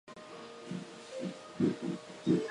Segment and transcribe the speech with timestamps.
[1.59, 1.73] 中央
[2.25, 2.39] 線